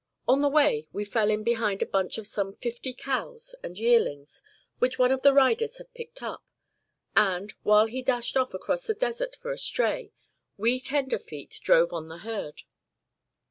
[0.27, 4.41] On the way we fell in behind a bunch of some fifty cows and yearlings
[4.79, 6.43] which one of the riders had picked up;
[7.15, 10.11] and, while he dashed off across the desert for a 'stray,'
[10.57, 12.63] we tenderfeet drove on the herd.